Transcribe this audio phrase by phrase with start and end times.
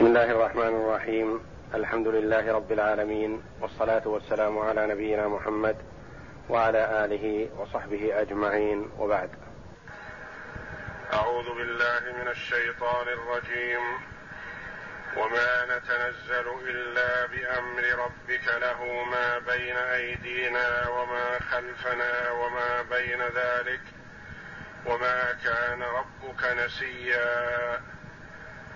[0.00, 1.44] بسم الله الرحمن الرحيم.
[1.74, 5.76] الحمد لله رب العالمين والصلاة والسلام على نبينا محمد
[6.48, 8.90] وعلى آله وصحبه أجمعين.
[8.98, 9.30] وبعد.
[11.12, 13.80] أعوذ بالله من الشيطان الرجيم.
[15.16, 23.82] وما نتنزل إلا بأمر ربك له ما بين أيدينا وما خلفنا وما بين ذلك.
[24.86, 27.99] وما كان ربك نسيا.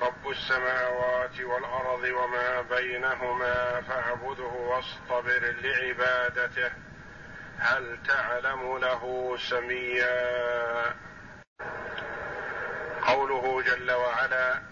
[0.02, 6.71] رب السماوات والأرض وما بينهما فاعبده واصطبر لعبادته.
[7.58, 10.94] هل تعلم له سميا؟
[13.07, 14.62] قوله جل وعلا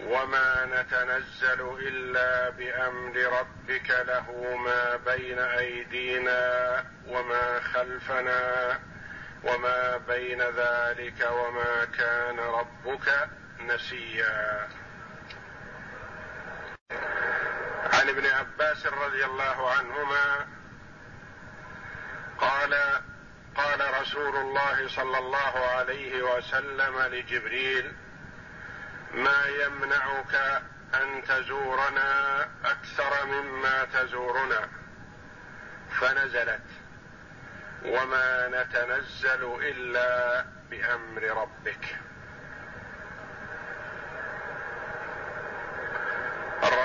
[0.00, 8.78] وما نتنزل إلا بأمر ربك له ما بين أيدينا وما خلفنا
[9.44, 13.28] وما بين ذلك وما كان ربك
[13.66, 14.68] نسيا
[17.92, 20.46] عن ابن عباس رضي الله عنهما
[22.38, 22.74] قال
[23.56, 27.92] قال رسول الله صلى الله عليه وسلم لجبريل
[29.14, 30.62] ما يمنعك
[30.94, 34.68] أن تزورنا أكثر مما تزورنا؟
[36.00, 36.66] فنزلت
[37.84, 41.96] وما نتنزل إلا بأمر ربك.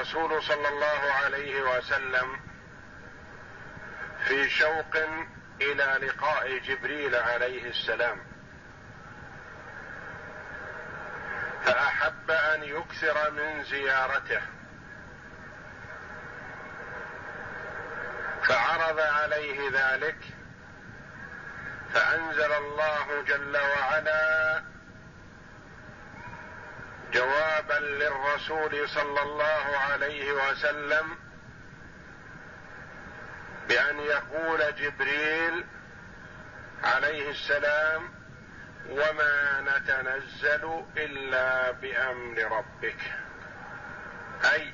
[0.07, 2.39] الرسول صلى الله عليه وسلم
[4.27, 4.95] في شوق
[5.61, 8.17] إلى لقاء جبريل عليه السلام.
[11.65, 14.41] فأحب أن يكثر من زيارته.
[18.47, 20.17] فعرض عليه ذلك.
[21.93, 24.63] فأنزل الله جل وعلا
[27.17, 31.17] جوابا للرسول صلى الله عليه وسلم
[33.69, 35.65] بأن يقول جبريل
[36.83, 38.09] عليه السلام
[38.89, 42.99] وما نتنزل إلا بأمر ربك.
[44.53, 44.73] أي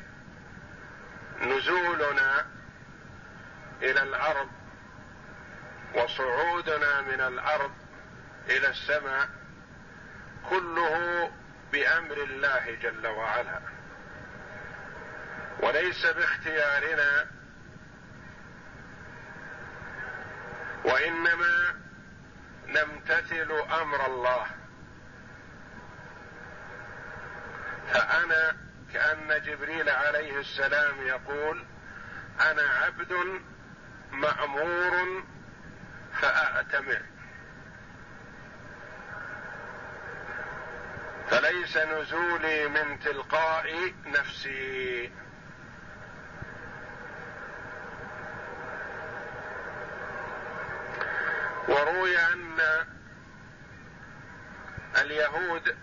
[1.42, 2.46] نزولنا
[3.82, 4.50] إلى الأرض
[5.96, 7.72] وصعودنا من الأرض
[8.50, 9.30] إلى السماء
[10.50, 11.32] كله
[11.74, 13.60] بأمر الله جل وعلا.
[15.60, 17.28] وليس باختيارنا.
[20.86, 21.76] وإنما
[22.68, 23.52] نمتثل
[23.82, 24.46] أمر الله.
[27.94, 28.56] فأنا
[28.94, 31.66] كأن جبريل عليه السلام يقول
[32.42, 33.42] أنا عبد
[34.12, 35.24] مأمور
[36.22, 37.02] فااتمر
[41.34, 45.12] فليس نزولي من تلقاء نفسي.
[51.68, 52.60] وروي أن
[55.02, 55.78] اليهود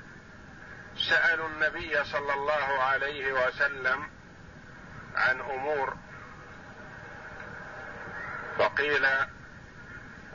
[0.97, 4.11] سألوا النبي صلى الله عليه وسلم
[5.17, 5.97] عن أمور
[8.59, 9.07] فقيل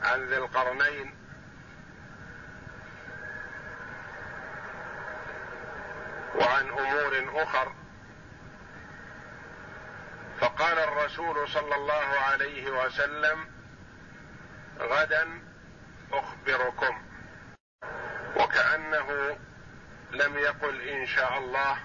[0.02, 1.15] عن ذي القرنين
[6.40, 7.72] وعن أمور أخر.
[10.40, 13.48] فقال الرسول صلى الله عليه وسلم
[14.78, 15.42] غدا
[16.12, 17.02] أخبركم.
[18.36, 19.38] وكأنه
[20.10, 21.78] لم يقل إن شاء الله.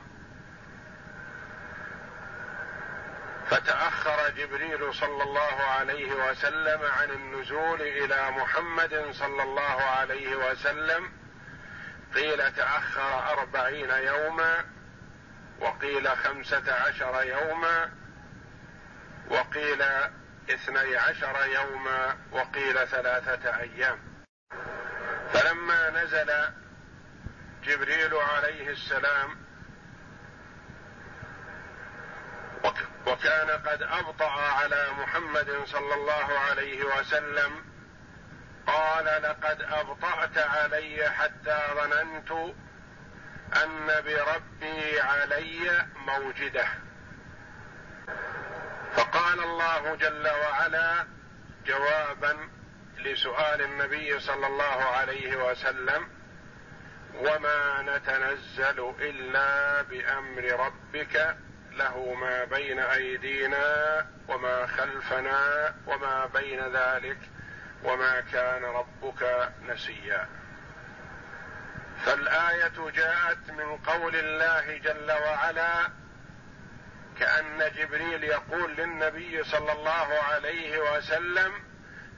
[3.46, 11.21] فتأخر جبريل صلى الله عليه وسلم عن النزول إلى محمد صلى الله عليه وسلم.
[12.16, 14.66] قيل تأخر أربعين يوما
[15.60, 17.92] وقيل خمسة عشر يوما
[19.30, 19.82] وقيل
[20.50, 24.00] اثني عشر يوما وقيل ثلاثة أيام.
[25.34, 26.34] فلما نزل
[27.64, 29.42] جبريل عليه السلام
[33.08, 37.71] وكان قد أبطأ على محمد صلى الله عليه وسلم
[38.68, 42.32] قال لقد أبطأت علي حتى ظننت
[43.64, 46.66] أن بربي علي موجدة.
[48.96, 51.06] فقال الله جل وعلا
[51.66, 52.50] جوابا
[52.98, 56.08] لسؤال النبي صلى الله عليه وسلم
[57.16, 61.36] وما نتنزل إلا بأمر ربك
[61.72, 67.18] له ما بين أيدينا وما خلفنا وما بين ذلك.
[67.84, 70.28] وما كان ربك نسيا.
[72.06, 75.90] فالآية جاءت من قول الله جل وعلا
[77.20, 81.54] كأن جبريل يقول للنبي صلى الله عليه وسلم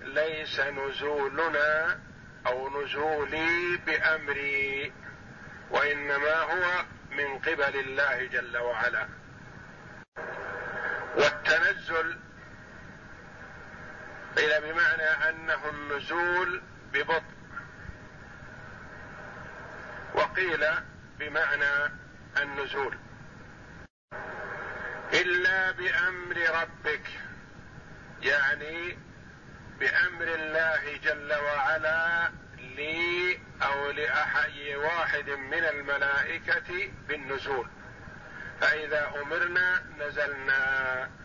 [0.01, 2.00] ليس نزولنا
[2.48, 4.94] أو نزولي بأمري
[5.71, 9.07] وإنما هو من قبل الله جل وعلا.
[11.16, 12.19] والتنزل
[14.38, 16.62] قيل بمعنى أنه النزول
[16.94, 17.33] ببطء.
[20.13, 20.65] وقيل
[21.19, 21.94] بمعنى
[22.41, 22.97] النزول.
[25.13, 27.07] إلا بأمر ربك.
[28.21, 28.97] يعني
[29.80, 37.68] بأمر الله جل وعلا لي أو لاحد واحد من الملائكة بالنزول.
[38.62, 41.22] فإذا أمرنا نزلنا.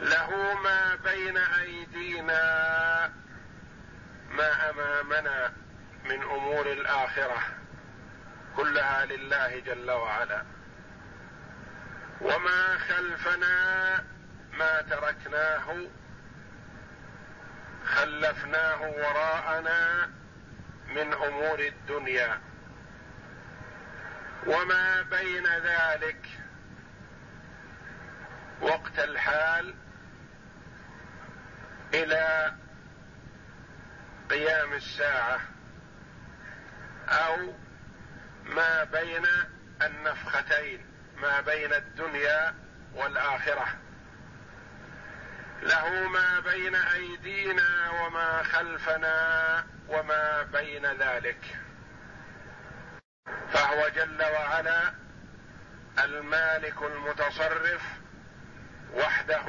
[0.00, 3.12] له ما بين أيدينا
[4.30, 5.52] ما أمامنا
[6.04, 7.38] من أمور الآخرة
[8.56, 10.44] كلها لله جل وعلا.
[12.20, 14.04] وما خلفنا
[14.52, 15.88] ما تركناه
[17.84, 20.10] خلفناه وراءنا
[20.88, 22.40] من أمور الدنيا.
[24.46, 26.26] وما بين ذلك
[28.60, 29.79] وقت الحال
[31.94, 32.52] إلى
[34.30, 35.40] قيام الساعة
[37.08, 37.54] أو
[38.44, 39.26] ما بين
[39.82, 42.54] النفختين ما بين الدنيا
[42.94, 43.66] والآخرة.
[45.62, 51.58] له ما بين أيدينا وما خلفنا وما بين ذلك.
[53.52, 54.94] فهو جل وعلا
[56.04, 57.82] المالك المتصرف
[58.94, 59.44] وحده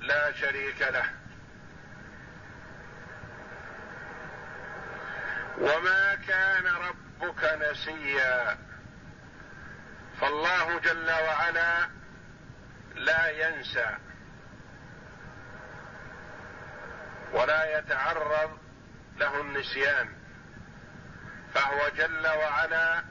[0.00, 1.21] لا شريك له.
[5.62, 8.58] وما كان ربك نسيا.
[10.20, 11.88] فالله جل وعلا
[12.94, 13.96] لا ينسى
[17.32, 18.58] ولا يتعرض
[19.16, 20.08] له النسيان.
[21.54, 23.02] فهو جل وعلا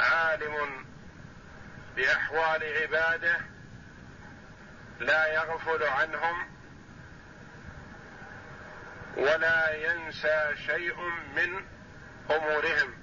[0.00, 0.86] عالم
[1.96, 3.40] بأحوال عباده
[5.00, 6.57] لا يغفل عنهم
[9.18, 10.96] ولا ينسى شيء
[11.36, 11.66] من
[12.30, 12.94] أمورهم.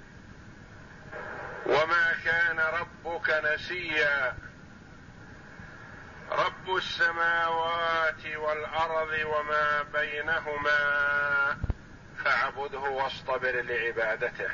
[1.65, 4.38] وما كان ربك نسيا.
[6.31, 10.79] رب السماوات والأرض وما بينهما
[12.23, 14.50] فاعبده واصطبر لعبادته.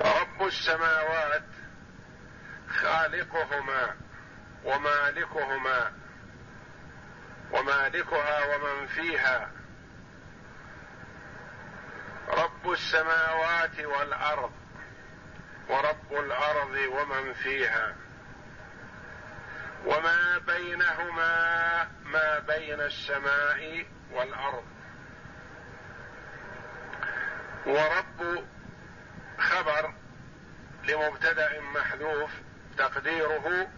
[0.00, 1.44] رب السماوات
[2.68, 3.96] خالقهما
[4.64, 5.97] ومالكهما
[7.52, 9.50] ومالكها ومن فيها.
[12.28, 14.52] رب السماوات والأرض
[15.68, 17.96] ورب الأرض ومن فيها.
[19.86, 24.64] وما بينهما ما بين السماء والأرض.
[27.66, 28.46] ورب
[29.38, 29.94] خبر
[30.84, 32.30] لمبتدأ محذوف
[32.78, 33.68] تقديره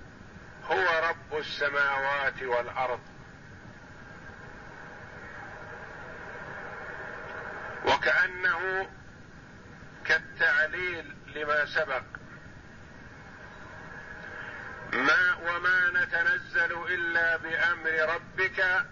[0.64, 3.00] هو رب السماوات والأرض.
[8.00, 8.88] وكأنه
[10.05, 12.02] كالتعليل لما سبق.
[14.92, 18.87] ما وما نتنزل إلا بأمر ربك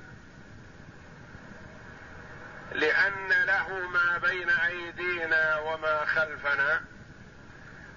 [2.73, 6.85] لأن له ما بين أيدينا وما خلفنا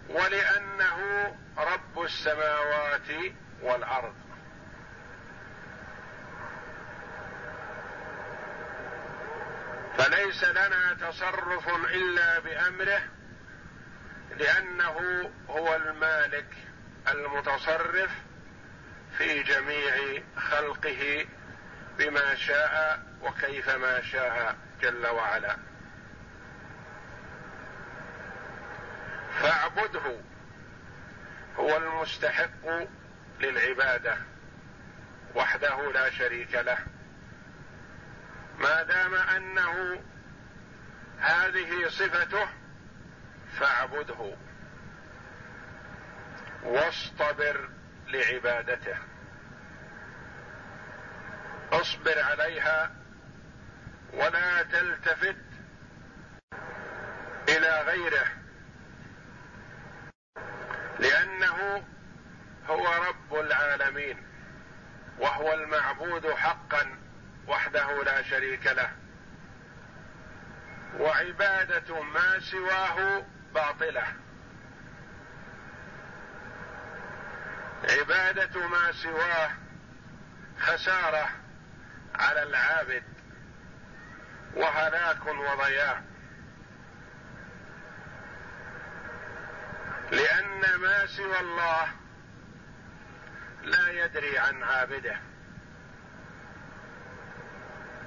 [0.09, 1.27] ولأنه
[1.57, 4.30] رب السماوات والأرض.
[9.97, 13.01] فليس لنا تصرف إلا بأمره
[14.37, 16.53] لأنه هو المالك
[17.07, 18.11] المتصرف
[19.17, 21.25] في جميع خلقه
[21.97, 25.57] بما شاء وكيفما شاء جل وعلا.
[29.41, 30.19] فاعبده
[31.55, 32.87] هو المستحق
[33.39, 34.17] للعبادة
[35.35, 36.77] وحده لا شريك له.
[38.61, 40.03] ما دام أنه
[41.19, 42.47] هذه صفته
[43.59, 44.35] فاعبده.
[46.63, 47.69] واصطبر
[48.07, 48.97] لعبادته.
[51.71, 52.95] اصبر عليها
[54.13, 55.35] ولا تلتفت
[57.49, 58.27] إلى غيره.
[60.99, 61.83] لأنه
[62.67, 64.23] هو رب العالمين
[65.19, 67.10] وهو المعبود حقا.
[67.47, 68.91] وحده لا شريك له.
[70.99, 74.03] وعبادة ما سواه باطلة.
[77.89, 79.51] عبادة ما سواه
[80.59, 81.29] خسارة
[82.15, 83.03] على العابد.
[84.55, 86.01] وهلاك وضياع.
[90.11, 91.87] لأن ما سوى الله
[93.63, 95.30] لا يدري عن عابده.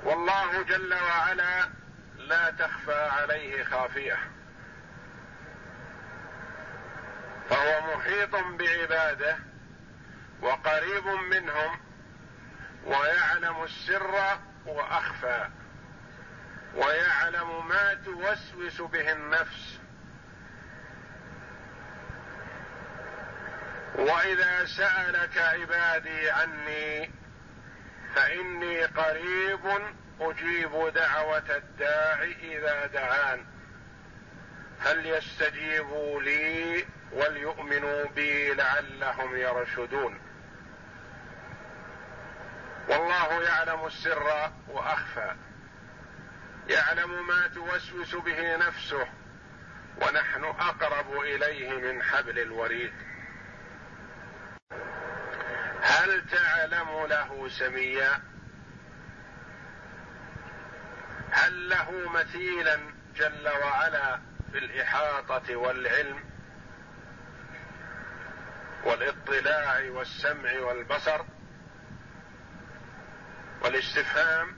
[0.05, 1.69] والله جل وعلا
[2.17, 4.19] لا تخفى عليه خافية.
[7.51, 9.39] فهو محيط بعباده
[10.43, 11.81] وقريب منهم
[12.85, 15.49] ويعلم السر وأخفى
[16.75, 19.79] ويعلم ما توسوس به النفس.
[23.95, 27.11] وإذا سألك عبادي عني
[28.15, 29.61] فإني قريب
[30.21, 33.45] أجيب دعوة الداع إذا دعان.
[34.81, 40.21] فليستجيبوا لي وليؤمنوا بي لعلهم يرشدون.
[42.89, 45.37] والله يعلم السر وأخفى.
[46.69, 49.07] يعلم ما توسوس به نفسه
[50.03, 53.04] ونحن أقرب إليه من حبل الوريد.
[55.85, 58.21] هل تعلم له سميا؟
[61.31, 62.79] هل له مثيلا
[63.17, 64.21] جل وعلا
[64.53, 66.21] في الإحاطة والعلم
[68.85, 71.25] والاطلاع والسمع والبصر
[73.63, 74.57] والاستفهام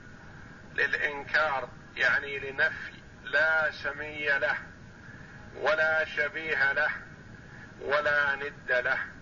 [0.75, 2.93] للإنكار يعني لنفي
[3.23, 4.57] لا سمي له
[5.55, 6.89] ولا شبيه له
[7.81, 9.16] ولا ند له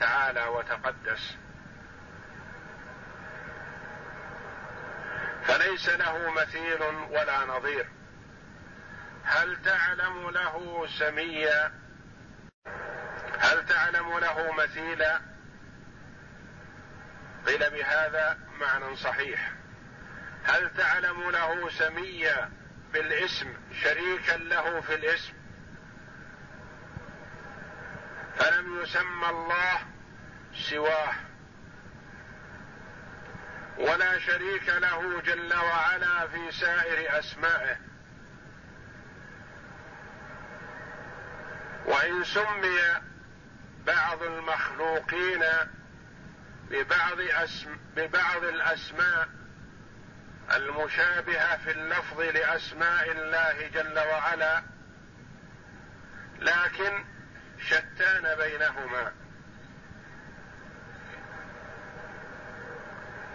[0.00, 1.36] تعالى وتقدس.
[5.44, 7.88] فليس له مثيل ولا نظير.
[9.24, 11.72] هل تعلم له سميا؟
[13.38, 15.20] هل تعلم له مثيلا؟
[17.46, 19.52] قيل بهذا معنى صحيح.
[20.44, 22.50] هل تعلم له سميا
[22.92, 25.43] بالاسم؟ شريكا له في الاسم.
[28.44, 29.78] فلم يسمى الله
[30.54, 31.14] سواه
[33.78, 37.76] ولا شريك له جل وعلا في سائر أسمائه
[41.86, 42.78] وإن سمي
[43.86, 45.44] بعض المخلوقين
[46.70, 49.28] ببعض أسم ببعض الأسماء
[50.56, 54.62] المشابهة في اللفظ لأسماء الله جل وعلا
[56.38, 57.13] لكن
[57.58, 59.12] شتان بينهما.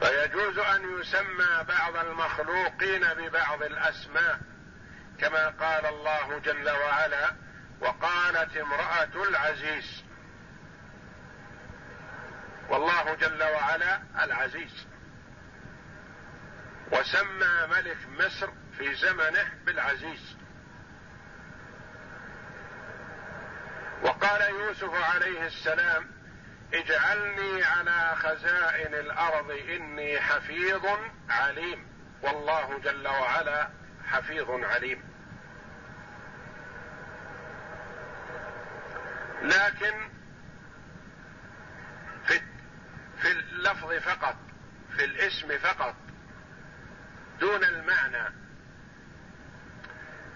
[0.01, 4.39] فيجوز أن يسمى بعض المخلوقين ببعض الأسماء
[5.19, 7.35] كما قال الله جل وعلا
[7.81, 10.03] وقالت امرأة العزيز.
[12.69, 14.87] والله جل وعلا العزيز.
[16.91, 20.38] وسمى ملك مصر في زمنه بالعزيز.
[24.03, 26.11] وقال يوسف عليه السلام
[26.73, 30.85] اجعلني على خزائن الأرض إني حفيظ
[31.29, 31.87] عليم.
[32.21, 33.69] والله جل وعلا
[34.07, 35.03] حفيظ عليم.
[39.41, 40.09] لكن
[42.25, 42.41] في
[43.21, 44.35] في اللفظ فقط
[44.97, 45.95] في الاسم فقط
[47.39, 48.33] دون المعنى.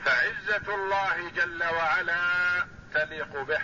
[0.06, 2.20] فعزة الله جل وعلا
[2.94, 3.62] تليق به.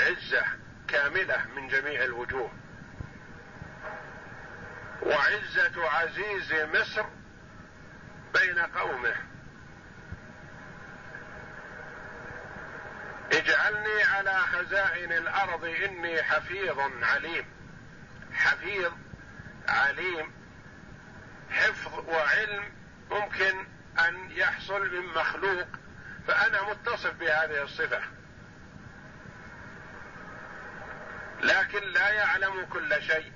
[0.00, 0.44] عزة
[0.88, 2.52] كاملة من جميع الوجوه.
[5.02, 7.06] وعزة عزيز مصر
[8.34, 9.16] بين قومه.
[13.32, 17.44] اجعلني على خزائن الأرض إني حفيظ عليم.
[18.32, 18.92] حفيظ
[19.68, 20.32] عليم.
[21.50, 22.64] حفظ وعلم
[23.10, 23.66] ممكن
[23.98, 25.66] أن يحصل من مخلوق
[26.26, 28.00] فأنا متصف بهذه الصفة.
[31.40, 33.32] لكن لا يعلم كل شيء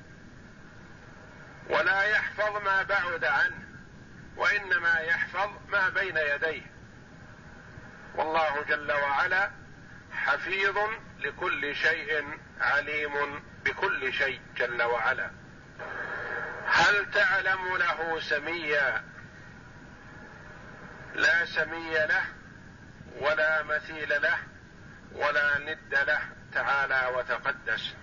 [1.69, 3.61] ولا يحفظ ما بعد عنه
[4.37, 6.63] وإنما يحفظ ما بين يديه.
[8.15, 9.51] والله جل وعلا
[10.13, 10.79] حفيظ
[11.19, 15.31] لكل شيء عليم بكل شيء جل وعلا.
[16.67, 19.05] هل تعلم له سميا؟
[21.15, 22.40] لا سمي له.
[23.21, 24.39] ولا مثيل له
[25.13, 27.95] ولا ند له تعالى وتقدس.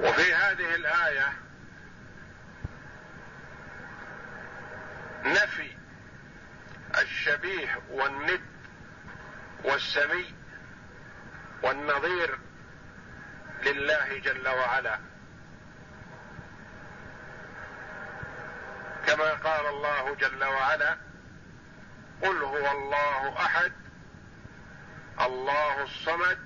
[0.00, 1.32] وفي هذه الآية
[5.24, 5.76] نفي
[7.00, 8.40] الشبيه والند
[9.64, 10.34] والسمي
[11.62, 12.38] والنظير
[13.62, 14.98] لله جل وعلا.
[19.06, 21.09] كما قال الله جل وعلا
[22.22, 23.72] قل هو الله أحد
[25.20, 26.38] الله الصمد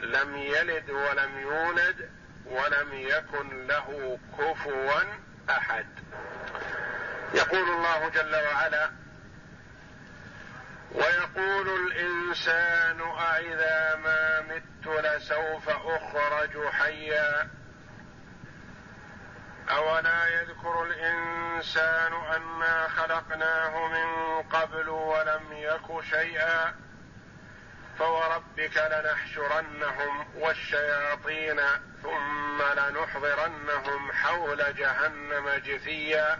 [0.00, 2.10] لم يلد ولم يولد
[2.46, 5.02] ولم يكن له كفوا
[5.50, 5.86] أحد.
[7.34, 8.90] يقول الله جل وعلا
[10.94, 17.50] ويقول الإنسان أإذا ما مت لسوف أخرج حيا.
[19.70, 26.74] أولا يذكر الإنسان أنا خلقناه من قبل ولم يك شيئا
[27.98, 31.60] فوربك لنحشرنهم والشياطين
[32.02, 36.38] ثم لنحضرنهم حول جهنم جثيا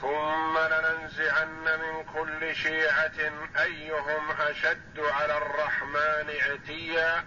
[0.00, 3.32] ثم لننزعن من كل شيعة
[3.62, 7.24] أيهم أشد على الرحمن عتيا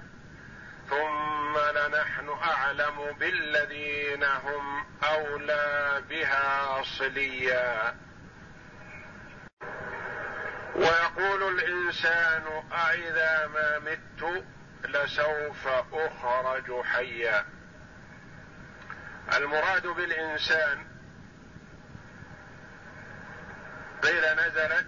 [0.90, 7.96] ثم لنحن أعلم بالذين هم أولى بها صليا.
[10.76, 14.44] ويقول الإنسان أإذا ما مت
[14.86, 17.46] لسوف أخرج حيا.
[19.38, 20.86] المراد بالإنسان
[24.04, 24.88] قيل نزلت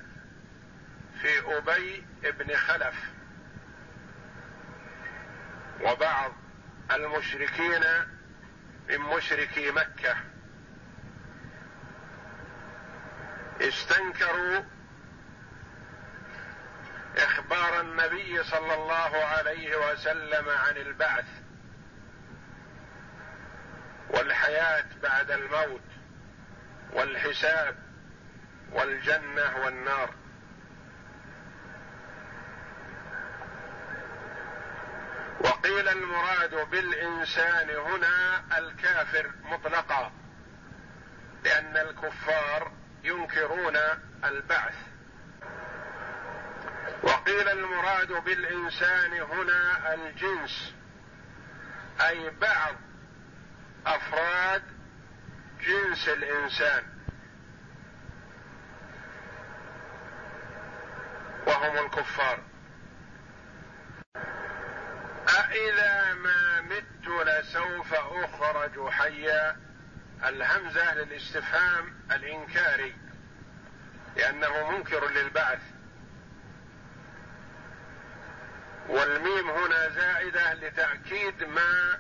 [1.22, 3.15] في أبي بن خلف.
[5.82, 6.32] وبعض
[6.92, 7.84] المشركين
[8.90, 10.16] من مشركي مكة
[13.62, 14.62] استنكروا
[17.18, 21.26] إخبار النبي صلى الله عليه وسلم عن البعث
[24.10, 25.82] والحياة بعد الموت
[26.94, 27.76] والحساب
[28.72, 30.10] والجنة والنار.
[35.66, 40.12] وقيل المراد بالإنسان هنا الكافر مطلقا
[41.44, 42.72] لأن الكفار
[43.04, 43.76] ينكرون
[44.24, 44.76] البعث.
[47.04, 50.74] وقيل المراد بالإنسان هنا الجنس
[52.02, 52.76] أي بعض
[53.86, 54.64] أفراد
[55.62, 56.84] جنس الإنسان.
[61.48, 62.40] وهم الكفار.
[65.52, 69.58] أإذا ما مت لسوف أخرج حيا.
[70.26, 72.96] الهمزة للاستفهام الإنكاري
[74.18, 75.62] لأنه منكر للبعث.
[78.88, 82.00] والميم هنا زائدة لتأكيد ما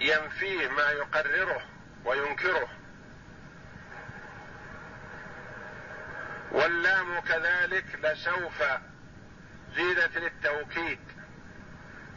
[0.00, 1.62] ينفيه ما يقرره
[2.04, 2.68] وينكره.
[6.50, 8.62] واللام كذلك لسوف
[9.74, 11.19] زيدت للتوكيد.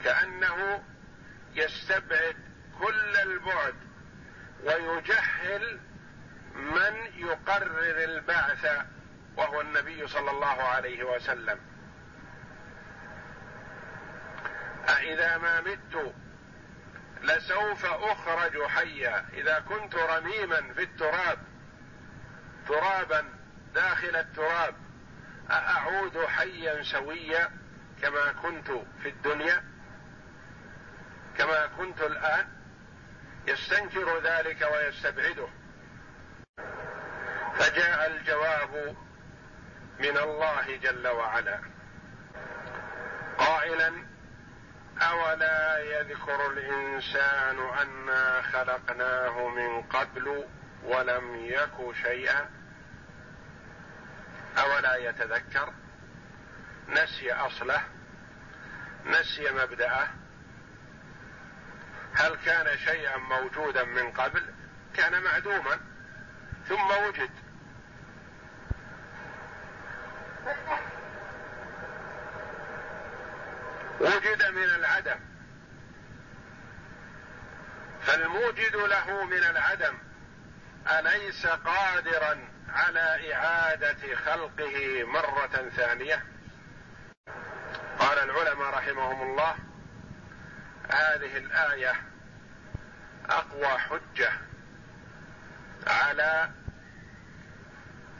[0.03, 0.83] كأنه
[1.53, 2.35] يستبعد
[2.79, 3.75] كل البعد
[4.63, 5.79] ويجهل
[6.55, 8.85] من يقرر البعث
[9.37, 11.59] وهو النبي صلى الله عليه وسلم.
[14.89, 16.13] أإذا ما مت
[17.21, 19.25] لسوف أخرج حيا.
[19.33, 21.39] إذا كنت رميما في التراب
[22.67, 23.25] ترابا
[23.75, 24.75] داخل التراب
[25.49, 27.51] أأعود حيا سويا
[28.01, 28.71] كما كنت
[29.03, 29.72] في الدنيا؟
[31.38, 32.48] كما كنت الآن
[33.48, 35.48] يستنكر ذلك ويستبعده.
[37.54, 38.96] فجاء الجواب
[40.00, 41.60] من الله جل وعلا.
[43.38, 43.93] قائلا
[45.02, 50.46] أولا يذكر الإنسان انا خلقناه من قبل
[50.84, 52.50] ولم يك شيئا؟
[54.58, 55.74] أولا يتذكر
[56.89, 57.82] نسي أصله
[59.06, 60.08] نسي مبدأه
[62.15, 64.54] هل كان شيئا موجودا من قبل؟
[64.95, 65.80] كان معدوما.
[66.67, 67.30] ثم وجد.
[73.99, 75.19] وجد من العدم.
[78.02, 79.97] فالموجد له من العدم.
[80.88, 86.23] أليس قادرا على إعادة خلقه مرة ثانية؟
[87.99, 89.72] قال العلماء رحمهم الله.
[90.91, 91.93] هذه الآية
[93.30, 94.32] أقوى حجة
[95.88, 96.50] على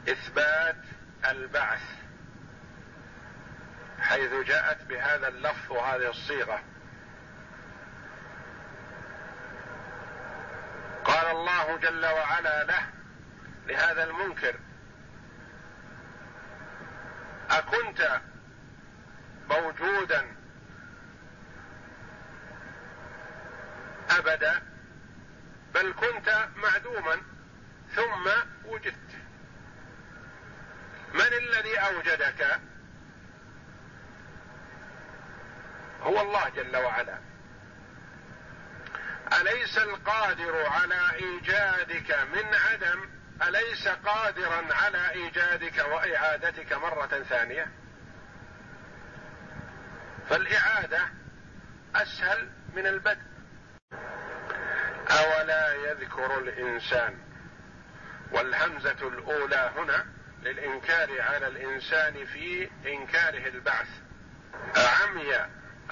[0.08, 0.76] إثبات
[1.30, 1.82] البعث
[4.00, 6.60] حيث جاءت بهذا اللفظ وهذه الصيغة.
[11.04, 12.86] قال الله جل وعلا له
[13.66, 14.54] لهذا المنكر
[17.50, 18.20] أكنت
[19.50, 20.43] موجودا
[24.10, 24.62] أبدا
[25.74, 27.16] بل كنت معدوما
[27.94, 28.30] ثم
[28.64, 29.10] وجدت.
[31.14, 32.60] من الذي أوجدك؟
[36.02, 37.18] هو الله جل وعلا.
[39.40, 43.10] أليس القادر على إيجادك من عدم؟
[43.42, 47.72] أليس قادرا على إيجادك وإعادتك مرة ثانية؟
[50.28, 51.00] فالإعادة
[51.94, 53.33] أسهل من البدء.
[55.10, 57.18] أولا يذكر الإنسان.
[58.32, 60.06] والهمزة الأولى هنا
[60.42, 63.88] للإنكار على الإنسان في إنكاره البعث.
[64.76, 65.46] عمي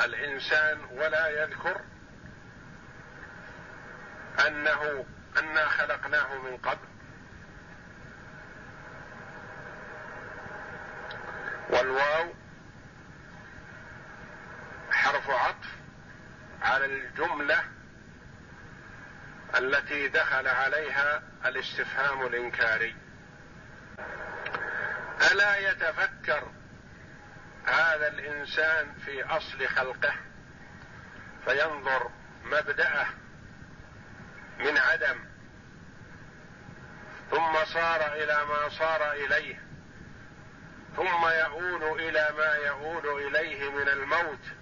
[0.04, 1.80] الإنسان ولا يذكر
[4.46, 5.04] أنه
[5.38, 6.88] أنا خلقناه من قبل.
[11.70, 12.34] والواو
[14.90, 15.68] حرف عطف
[16.62, 17.64] على الجملة
[19.58, 22.96] التي دخل عليها الاستفهام الإنكاري.
[25.32, 26.52] ألا يتفكر
[27.66, 30.14] هذا الإنسان في أصل خلقه
[31.44, 32.10] فينظر
[32.44, 33.06] مبدأه
[34.58, 35.18] من عدم
[37.30, 39.62] ثم صار إلى ما صار إليه
[40.96, 44.61] ثم يؤول إلى ما يؤول إليه من الموت.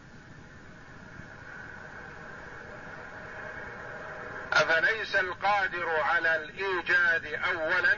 [4.52, 7.96] أفليس القادر على الإيجاد اولا؟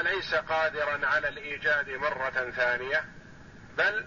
[0.00, 3.04] أليس قادرا على الإيجاد مرة ثانية؟
[3.78, 4.06] بل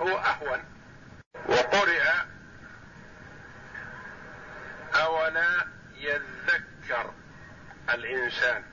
[0.00, 0.64] هو أهون.
[1.48, 2.02] وقرئ
[4.94, 7.14] أولا يذكر
[7.94, 8.64] الإنسان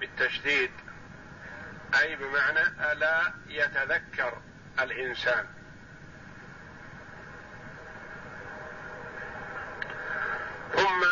[0.00, 0.70] بالتشديد
[2.00, 4.42] أي بمعنى ألا يتذكر
[4.80, 5.55] الإنسان.
[10.72, 11.04] ثم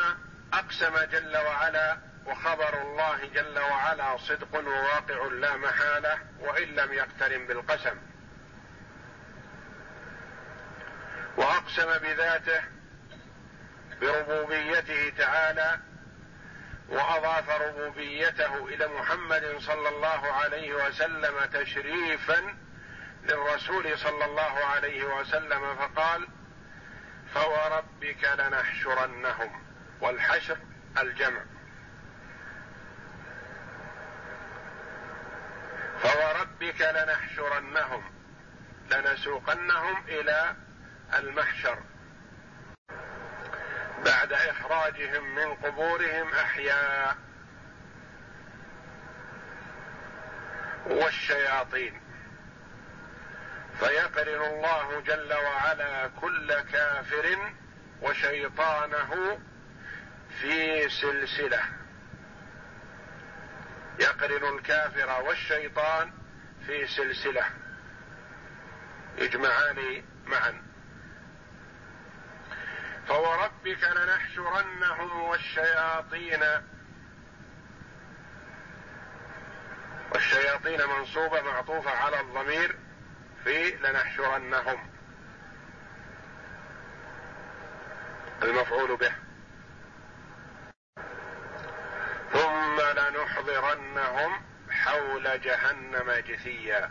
[0.52, 7.98] أقسم جل وعلا وخبر الله جل وعلا صدق وواقع لا محالة وإن لم يقترن بالقسم.
[11.36, 12.62] وأقسم بذاته
[14.00, 15.78] بربوبيته تعالى
[16.88, 22.54] وأضاف ربوبيته إلى محمد صلى الله عليه وسلم تشريفا
[23.24, 26.28] للرسول صلى الله عليه وسلم فقال
[27.34, 29.64] فوربك لنحشرنهم.
[30.00, 30.58] والحشر
[30.98, 31.40] الجمع.
[36.02, 38.12] فوربك لنحشرنهم.
[38.90, 40.56] لنسوقنهم إلى
[41.14, 41.78] المحشر.
[44.04, 47.16] بعد إخراجهم من قبورهم أحياء.
[50.86, 52.03] والشياطين.
[53.78, 57.52] فيقرن الله جل وعلا كل كافر
[58.02, 59.38] وشيطانه
[60.40, 61.62] في سلسلة.
[64.00, 66.12] يقرن الكافر والشيطان
[66.66, 67.44] في سلسلة.
[69.18, 70.62] يجمعان معا.
[73.08, 76.44] فوربك لنحشرنهم والشياطين.
[80.14, 82.83] والشياطين منصوبة معطوفة على الضمير.
[83.44, 84.90] في لنحشرنهم.
[88.42, 89.12] المفعول به.
[92.32, 96.90] ثم لنحضرنهم حول جهنم جثيا.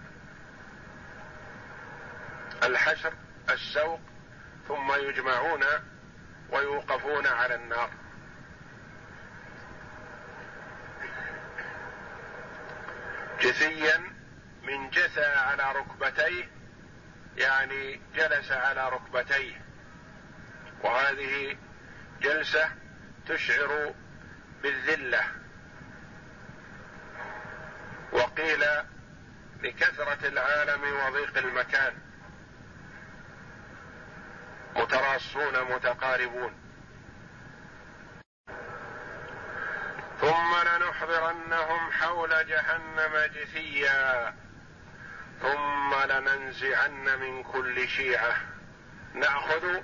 [2.63, 3.13] الحشر
[3.49, 3.99] السوق
[4.67, 5.63] ثم يجمعون
[6.49, 7.89] ويوقفون على النار.
[13.41, 14.12] جثيا
[14.63, 16.49] من جثى على ركبتيه
[17.37, 19.61] يعني جلس على ركبتيه.
[20.83, 21.57] وهذه
[22.21, 22.69] جلسة
[23.25, 23.93] تشعر
[24.63, 25.23] بالذلة.
[28.11, 28.65] وقيل
[29.61, 31.93] لكثرة العالم وضيق المكان.
[34.75, 36.53] متراصون متقاربون.
[40.21, 44.42] ثم لنحضرنهم حول جهنم جثيا.
[45.43, 48.35] ثم لننزعن من كل شيعة.
[49.13, 49.81] نأخذ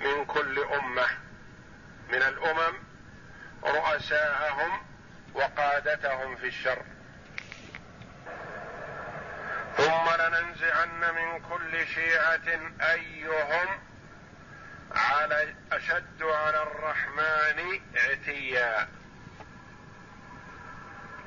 [0.00, 1.06] من كل أمة.
[2.08, 2.74] من الأمم
[3.64, 4.82] رؤساءهم
[5.34, 6.82] وقادتهم في الشر.
[9.76, 13.68] ثم لننزعن من كل شيعة أيهم
[14.96, 18.88] على أشد على الرحمن عتيا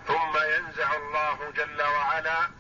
[0.08, 2.57] ثم ينزع الله جل وعلا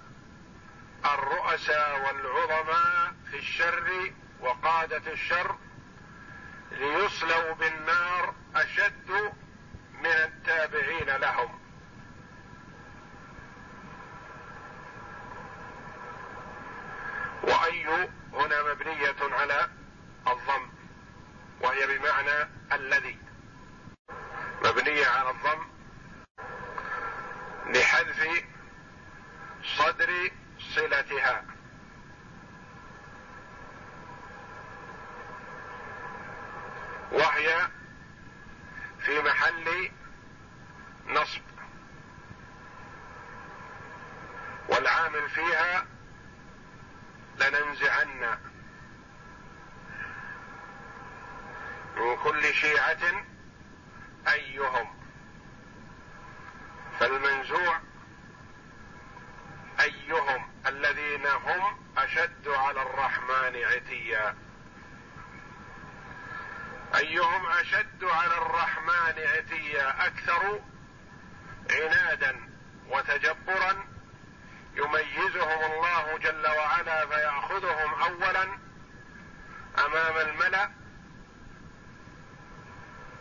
[1.17, 5.58] الرؤساء والعظماء في الشر وقادة الشر
[6.71, 9.12] ليصلوا بالنار أشد
[9.93, 11.60] من التابعين لهم.
[17.43, 17.88] وأي
[18.34, 19.69] هنا مبنية على
[20.27, 20.69] الضم
[21.62, 23.17] وهي بمعنى الذي.
[24.65, 25.67] مبنية على الضم
[27.65, 28.43] لحذف
[29.77, 31.43] صدر صلتها.
[37.12, 37.67] وهي
[39.00, 39.91] في محل
[41.08, 41.41] نصب.
[44.70, 45.86] والعامل فيها
[47.39, 48.38] لننزعن
[51.98, 53.26] من كل شيعة
[54.28, 54.98] أيهم.
[57.00, 57.80] فالمنزوع
[59.80, 60.46] أيهم.
[60.67, 64.36] الذين هم أشد على الرحمن عتيا.
[66.95, 70.62] أيهم أشد على الرحمن عتيا؟ أكثر
[71.71, 72.49] عنادا
[72.89, 73.88] وتجبرا
[74.75, 78.43] يميزهم الله جل وعلا فيأخذهم أولا
[79.86, 80.71] أمام الملأ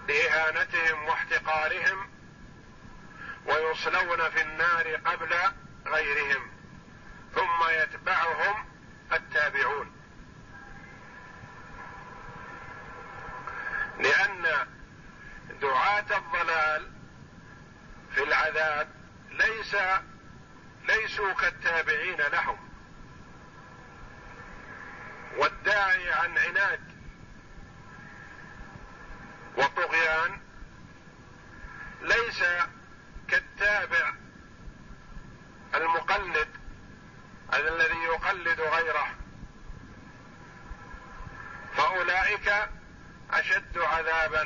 [0.08, 2.10] لإهانتهم واحتقارهم
[3.46, 5.34] ويصلون في النار قبل
[5.86, 6.55] غيرهم.
[7.36, 8.64] ثم يتبعهم
[9.12, 9.92] التابعون.
[13.98, 14.66] لأن
[15.60, 16.92] دعاة الضلال
[18.14, 18.88] في العذاب
[19.30, 19.76] ليس
[20.88, 22.58] ليسوا كالتابعين لهم.
[25.36, 26.80] والداعي عن عناد
[29.56, 30.40] وطغيان
[32.02, 32.44] ليس
[33.28, 34.12] كالتابع
[35.74, 36.55] المقلد
[37.54, 39.08] الذي يقلد غيره.
[41.76, 42.68] فأولئك
[43.30, 44.42] أشد عذابا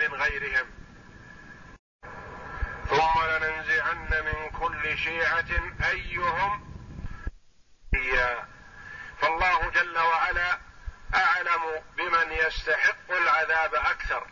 [0.00, 0.70] من غيرهم.
[2.88, 5.50] ثم لننزعن من كل شيعة
[5.90, 6.74] أيهم
[9.20, 10.58] فالله جل وعلا
[11.14, 14.26] أعلم بمن يستحق العذاب أكثر.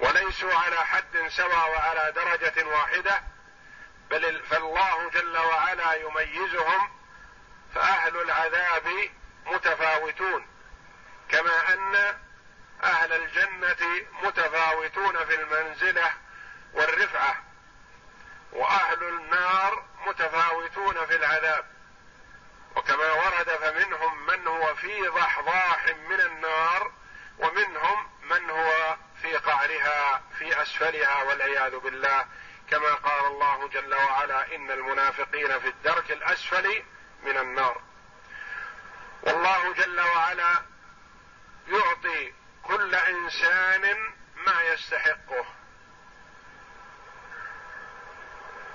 [0.00, 3.31] وليسوا على حد سوى وعلى درجة واحدة.
[4.12, 6.90] بل فالله جل وعلا يميزهم
[7.74, 9.10] فأهل العذاب
[9.46, 10.46] متفاوتون.
[11.28, 12.18] كما أن
[12.82, 16.10] أهل الجنة متفاوتون في المنزلة
[16.72, 17.42] والرفعة
[18.52, 21.64] وأهل النار متفاوتون في العذاب.
[22.76, 26.92] وكما ورد فمنهم من هو في ضحضاح من النار
[27.38, 32.26] ومنهم من هو في قعرها في أسفلها والعياذ بالله.
[32.70, 36.82] كما قال الله جل وعلا إن المنافقين في الدرك الأسفل
[37.22, 37.82] من النار.
[39.22, 40.62] والله جل وعلا
[41.68, 43.96] يعطي كل إنسان
[44.46, 45.46] ما يستحقه.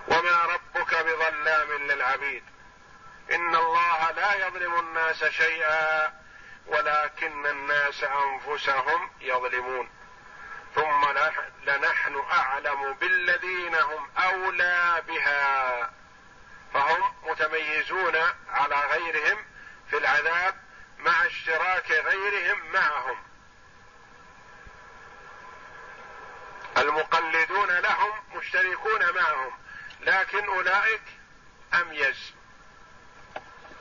[0.07, 2.43] وما ربك بظلام للعبيد.
[3.31, 6.13] إن الله لا يظلم الناس شيئا
[6.65, 9.96] ولكن الناس أنفسهم يظلمون.
[10.77, 11.05] ثم
[11.63, 15.91] لنحن أعلم بالذين هم أولى بها.
[16.73, 18.15] فهم متميزون
[18.49, 19.45] على غيرهم
[19.89, 20.55] في العذاب
[20.97, 23.23] مع اشتراك غيرهم معهم.
[26.77, 29.51] المقلدون لهم مشتركون معهم
[30.01, 31.03] لكن أولئك
[31.73, 32.33] أميز.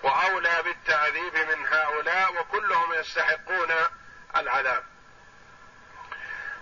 [0.02, 3.74] وأولى بالتعذيب من هؤلاء وكلهم يستحقون
[4.36, 4.95] العذاب.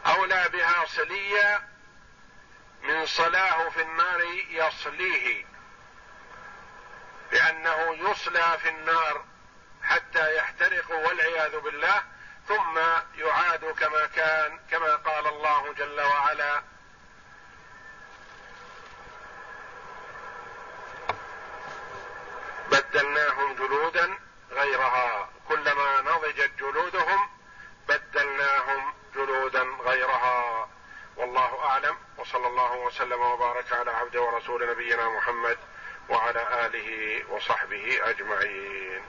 [0.07, 1.69] أولى بها صليا
[2.83, 5.45] من صلاه في النار يصليه
[7.33, 9.25] لأنه يصلى في النار
[9.83, 12.03] حتى يحترق والعياذ بالله
[12.49, 12.79] ثم
[13.15, 16.63] يعاد كما كان كما قال الله جل وعلا
[22.71, 24.19] بدلناهم جلودا
[24.51, 27.31] غيرها كلما نضجت جلودهم
[27.89, 28.84] بدلناهم
[29.15, 30.69] جلودا غيرها.
[31.17, 31.97] والله أعلم.
[32.19, 35.59] وصلى الله وسلم وبارك على عبده ورسول نبينا محمد
[36.09, 39.03] وعلى آله وصحبه أجمعين.